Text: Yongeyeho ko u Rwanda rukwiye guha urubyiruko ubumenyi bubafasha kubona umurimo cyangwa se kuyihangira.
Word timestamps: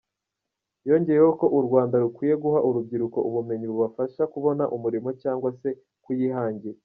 Yongeyeho 0.87 1.31
ko 1.39 1.45
u 1.57 1.59
Rwanda 1.67 1.95
rukwiye 2.03 2.35
guha 2.43 2.59
urubyiruko 2.67 3.17
ubumenyi 3.29 3.65
bubafasha 3.71 4.21
kubona 4.33 4.63
umurimo 4.75 5.09
cyangwa 5.21 5.49
se 5.59 5.69
kuyihangira. 6.05 6.77